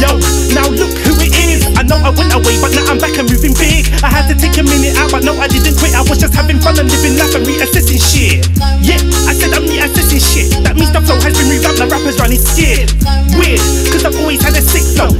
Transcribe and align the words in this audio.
Yo, 0.00 0.10
now 0.50 0.66
look 0.66 0.90
who 1.06 1.14
it 1.22 1.30
is. 1.30 1.62
I 1.78 1.86
know 1.86 1.94
I 2.02 2.10
went 2.10 2.34
away, 2.34 2.58
but 2.58 2.74
now 2.74 2.90
I'm 2.90 2.98
back 2.98 3.14
and 3.22 3.30
moving 3.30 3.54
big. 3.54 3.86
I 4.02 4.10
had 4.10 4.26
to 4.32 4.34
take 4.34 4.58
a 4.58 4.66
minute 4.66 4.98
out, 4.98 5.14
but 5.14 5.22
no, 5.22 5.38
I 5.38 5.46
didn't 5.46 5.78
quit. 5.78 5.94
I 5.94 6.02
was 6.02 6.18
just 6.18 6.34
having 6.34 6.58
fun 6.58 6.74
and 6.74 6.90
living 6.90 7.14
life 7.14 7.38
and 7.38 7.46
reassessing 7.46 8.02
shit. 8.02 8.50
Yeah, 8.82 8.98
I 9.30 9.32
said 9.38 9.54
I'm 9.54 9.70
reassessing 9.70 10.18
shit. 10.18 10.50
That 10.66 10.74
means 10.74 10.90
the 10.90 11.06
flow 11.06 11.22
has 11.22 11.38
been 11.38 11.54
revamped, 11.54 11.78
the 11.78 11.86
rappers 11.86 12.18
running 12.18 12.42
scared. 12.42 12.90
Weird, 13.38 13.62
cause 13.94 14.02
I've 14.02 14.18
always 14.18 14.42
had 14.42 14.58
a 14.58 14.62
sick 14.64 14.82
flow. 14.98 15.14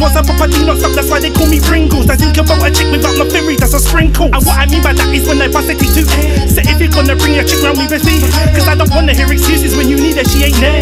Pop 0.00 0.16
a 0.16 0.48
thing 0.48 0.64
knocks 0.64 0.80
up, 0.80 0.96
that's 0.96 1.12
why 1.12 1.20
they 1.20 1.28
call 1.28 1.44
me 1.44 1.60
Pringles. 1.60 2.08
I 2.08 2.16
think 2.16 2.32
about 2.40 2.64
a 2.64 2.72
chick 2.72 2.88
without 2.88 3.20
no 3.20 3.28
theory, 3.28 3.60
that's 3.60 3.76
a 3.76 3.80
sprinkle. 3.80 4.32
And 4.32 4.40
what 4.48 4.56
I 4.56 4.64
mean 4.64 4.80
by 4.80 4.96
that 4.96 5.12
is 5.12 5.28
when 5.28 5.36
I 5.44 5.52
bust 5.52 5.68
a 5.68 5.76
T2. 5.76 6.08
So 6.48 6.64
if 6.64 6.80
you're 6.80 6.88
gonna 6.88 7.12
bring 7.20 7.36
your 7.36 7.44
chick 7.44 7.60
round 7.60 7.76
me, 7.76 7.84
best. 7.84 8.08
Cause 8.56 8.64
I 8.64 8.80
don't 8.80 8.88
wanna 8.96 9.12
hear 9.12 9.28
excuses 9.28 9.76
when 9.76 9.92
you 9.92 10.00
need 10.00 10.16
her, 10.16 10.24
she 10.24 10.48
ain't 10.48 10.56
there. 10.56 10.80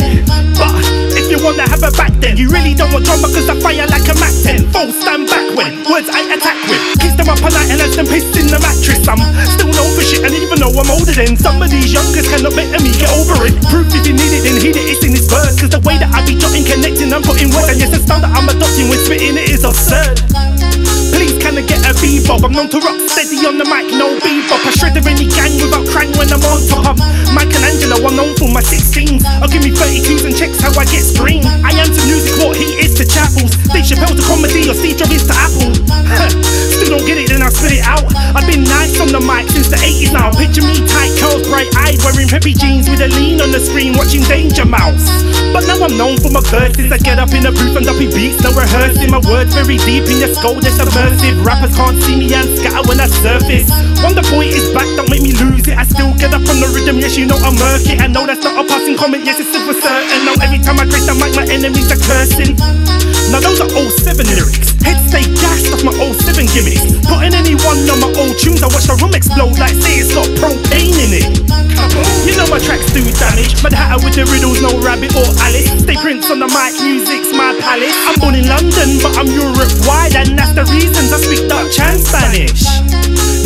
But 0.55 0.71
if 1.19 1.27
you 1.27 1.43
wanna 1.43 1.67
have 1.67 1.83
her 1.83 1.91
back 1.99 2.15
then, 2.23 2.39
you 2.39 2.47
really 2.47 2.79
don't 2.79 2.95
want 2.95 3.11
drama 3.11 3.27
cause 3.27 3.51
I 3.51 3.59
fire 3.59 3.91
like 3.91 4.07
a 4.07 4.15
Mac 4.23 4.31
10. 4.47 4.71
Full 4.71 4.95
stand 4.95 5.27
back 5.27 5.51
when 5.59 5.83
words 5.91 6.07
I 6.15 6.23
attack 6.39 6.59
with. 6.71 6.83
Kiss 7.03 7.19
them 7.19 7.27
up 7.27 7.43
night 7.43 7.75
and 7.75 7.83
let 7.83 7.91
them 7.99 8.07
piss 8.07 8.23
in 8.39 8.47
the 8.47 8.63
mattress. 8.63 9.03
I'm 9.11 9.19
still 9.51 9.75
known 9.75 9.91
for 9.99 10.07
shit, 10.07 10.23
and 10.23 10.35
even 10.39 10.63
though 10.63 10.71
I'm 10.71 10.95
older 10.95 11.11
than 11.11 11.35
some 11.35 11.59
of 11.59 11.75
these 11.75 11.91
youngers 11.91 12.31
cannot 12.31 12.55
better 12.55 12.79
me, 12.79 12.95
get 12.95 13.11
over 13.19 13.51
it. 13.51 13.55
Proof 13.67 13.91
if 13.99 14.07
you 14.07 14.15
need 14.15 14.31
it, 14.31 14.47
then 14.47 14.63
heed 14.63 14.79
it, 14.79 14.87
it's 14.87 15.03
in 15.03 15.11
this. 15.11 15.27
Absurd. 19.89 20.21
Please 21.17 21.35
can 21.41 21.57
I 21.57 21.65
get 21.65 21.81
a 21.89 21.97
bebop? 21.97 22.45
I'm 22.45 22.53
known 22.53 22.69
to 22.69 22.79
rock 22.85 23.01
steady 23.09 23.41
on 23.49 23.57
the 23.57 23.65
mic, 23.65 23.89
no 23.97 24.13
bebop. 24.21 24.61
I 24.63 24.71
shred 24.77 24.97
any 25.01 25.27
gang 25.27 25.57
without 25.57 25.89
crank 25.89 26.15
when 26.21 26.29
I'm 26.29 26.45
on 26.45 26.61
top. 26.69 27.01
I'm 27.01 27.35
Michelangelo, 27.35 27.97
I'm 28.05 28.15
known 28.15 28.37
for 28.37 28.53
my 28.53 28.61
16s. 28.61 29.25
I'll 29.41 29.49
give 29.49 29.65
me 29.65 29.73
32s 29.73 30.25
and 30.29 30.37
checks 30.37 30.61
how 30.61 30.71
I 30.77 30.85
get 30.85 31.03
screen. 31.03 31.45
I 31.65 31.73
am 31.73 31.89
to 31.89 32.03
music 32.05 32.37
what 32.39 32.57
he 32.57 32.77
is 32.79 32.95
to 33.01 33.05
chapels. 33.09 33.57
Dave 33.73 33.89
Chappelle 33.89 34.15
to 34.15 34.25
comedy 34.29 34.69
or 34.69 34.77
Steve 34.77 35.01
Jobs 35.01 35.25
to 35.25 35.35
Apple. 35.35 35.73
Still 36.77 36.99
don't 37.01 37.07
get 37.09 37.17
it, 37.19 37.33
then 37.33 37.43
I 37.43 37.49
spit 37.49 37.81
it 37.81 37.85
out. 37.85 38.05
I've 38.37 38.47
been 38.47 38.65
nice 38.65 39.01
on 39.01 39.09
the 39.09 39.21
mic 39.25 39.49
since 39.49 39.73
the 39.73 39.81
80s 39.81 40.13
now. 40.13 40.31
Picture 40.37 40.63
me 40.63 40.85
bright 41.59 41.75
eyed, 41.91 41.99
wearing 42.07 42.31
preppy 42.31 42.55
jeans 42.55 42.87
with 42.87 43.03
a 43.03 43.11
lean 43.19 43.43
on 43.43 43.51
the 43.51 43.59
screen, 43.59 43.99
watching 43.99 44.23
Danger 44.31 44.63
Mouse. 44.63 45.11
But 45.51 45.67
now 45.67 45.83
I'm 45.83 45.97
known 45.99 46.15
for 46.23 46.31
my 46.31 46.39
verses. 46.47 46.93
I 46.95 46.99
get 47.03 47.19
up 47.19 47.35
in 47.35 47.43
the 47.43 47.51
booth 47.51 47.75
and 47.75 47.83
duppy 47.83 48.07
beats, 48.07 48.39
no 48.47 48.55
rehearsing. 48.55 49.11
My 49.11 49.19
words 49.27 49.51
very 49.59 49.75
deep 49.83 50.07
in 50.07 50.23
your 50.23 50.31
skull, 50.31 50.55
they're 50.63 50.71
subversive. 50.71 51.35
Rappers 51.43 51.75
can't 51.75 51.99
see 52.07 52.15
me 52.15 52.31
and 52.31 52.47
scatter 52.63 52.87
when 52.87 53.03
I 53.03 53.11
surface. 53.11 53.67
Wonder 54.07 54.23
Boy 54.31 54.47
is 54.55 54.71
back, 54.71 54.87
don't 54.95 55.11
make 55.11 55.23
me 55.23 55.35
lose 55.35 55.67
it. 55.67 55.75
I 55.75 55.83
still 55.83 56.15
get 56.15 56.31
up 56.31 56.47
on 56.47 56.63
the 56.63 56.71
rhythm, 56.71 57.03
yes, 57.03 57.19
you 57.19 57.27
know 57.27 57.39
I'm 57.43 57.59
murky. 57.59 57.99
I 57.99 58.07
know 58.07 58.23
that's 58.23 58.45
not 58.45 58.55
a 58.55 58.63
passing 58.63 58.95
comment, 58.95 59.27
yes, 59.27 59.43
it's 59.43 59.51
for 59.51 59.75
certain. 59.75 60.23
Now 60.23 60.39
every 60.39 60.63
time 60.63 60.79
I 60.79 60.87
grace 60.87 61.11
the 61.11 61.19
mic, 61.19 61.35
my 61.35 61.47
enemies 61.51 61.91
are 61.91 61.99
cursing. 61.99 62.55
Now 63.35 63.43
those 63.43 63.61
are 63.61 63.71
all 63.75 63.91
07 63.91 64.25
lyrics. 64.31 64.73
Heads 64.81 65.05
stay 65.11 65.27
gassed 65.37 65.69
off 65.75 65.85
my 65.85 65.93
old 66.01 66.17
07 66.17 66.49
gimmicks. 66.55 66.87
Putting 67.05 67.35
anyone 67.37 67.83
on 67.93 68.01
my 68.01 68.09
old 68.17 68.39
tunes, 68.41 68.63
I 68.65 68.71
watch 68.73 68.89
the 68.89 68.97
room 68.97 69.13
explode 69.13 69.59
like 69.61 69.77
say 69.77 70.01
damage. 73.39 73.63
Mad 73.63 73.73
Hatter 73.73 74.05
with 74.05 74.15
the 74.15 74.25
riddles, 74.27 74.61
no 74.61 74.75
rabbit 74.83 75.15
or 75.15 75.27
Alice. 75.47 75.71
They 75.87 75.95
Prince 75.97 76.31
on 76.31 76.41
the 76.41 76.51
mic, 76.51 76.75
music's 76.83 77.31
my 77.35 77.55
palace. 77.61 77.95
I'm 78.07 78.19
born 78.19 78.35
in 78.35 78.47
London, 78.47 78.99
but 79.03 79.15
I'm 79.19 79.31
Europe 79.31 79.71
wide, 79.87 80.15
and 80.17 80.39
that's 80.39 80.55
the 80.55 80.67
reason 80.75 81.07
I 81.11 81.19
speak 81.23 81.47
Dutch 81.47 81.79
and 81.79 82.01
Spanish. 82.01 82.67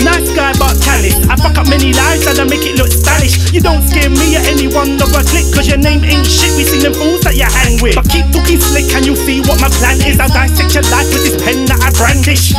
Nice 0.02 0.32
guy, 0.34 0.52
but 0.58 0.74
callous. 0.82 1.14
I 1.28 1.36
fuck 1.36 1.58
up 1.58 1.68
many 1.68 1.92
lives 1.92 2.26
and 2.26 2.38
I 2.40 2.44
make 2.44 2.66
it 2.66 2.74
look 2.74 2.90
stylish. 2.90 3.52
You 3.52 3.60
don't 3.60 3.82
scare 3.86 4.10
me 4.10 4.34
at 4.34 4.48
any 4.48 4.66
one 4.66 4.98
of 4.98 5.12
a 5.14 5.22
click, 5.22 5.46
cause 5.54 5.68
your 5.68 5.78
name 5.78 6.02
ain't 6.02 6.26
shit. 6.26 6.56
We 6.58 6.64
seen 6.64 6.82
them 6.82 6.96
fools 6.96 7.22
that 7.22 7.36
you 7.36 7.46
hang 7.46 7.78
with. 7.78 7.94
But 7.94 8.08
keep 8.10 8.26
talking 8.34 8.58
slick, 8.58 8.90
and 8.96 9.06
you'll 9.06 9.20
see 9.20 9.44
what 9.46 9.60
my 9.60 9.70
plan 9.78 10.02
is. 10.02 10.18
I'll 10.18 10.32
dissect 10.32 10.74
your 10.74 10.86
life 10.90 11.06
with 11.12 11.22
this 11.22 11.36
pen 11.38 11.68
that 11.70 11.78
I 11.78 11.94
brandish. 11.94 12.56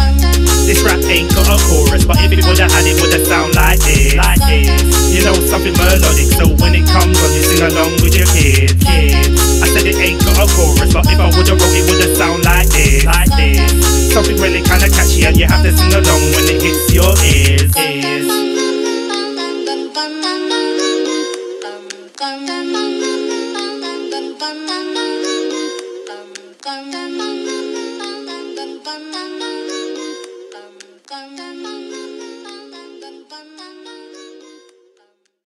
This 0.63 0.79
rap 0.87 1.03
ain't 1.11 1.35
got 1.35 1.51
a 1.51 1.59
chorus, 1.67 2.05
but 2.07 2.15
if 2.23 2.31
it 2.31 2.45
would've 2.47 2.71
had 2.71 2.87
it, 2.87 2.95
would've 3.01 3.27
sound 3.27 3.55
like 3.55 3.79
this. 3.83 4.15
with 11.43 11.59
the 11.59 11.65
rookie 11.65 11.83
with 11.91 12.11
a 12.11 12.15
sound 12.15 12.45
like 12.45 12.67
this. 12.69 13.05
Like 13.05 13.29
this. 13.37 14.13
Something 14.13 14.37
really 14.37 14.61
kinda 14.61 14.89
catchy, 14.89 15.25
and 15.25 15.37
you 15.37 15.45
have 15.45 15.63
to 15.63 15.75
sing 15.75 15.93
along 15.93 16.21
when 16.33 16.45
it 16.47 16.61
hits 16.61 16.93
your 16.93 17.13
ears. 17.23 17.75
ears. 17.77 18.13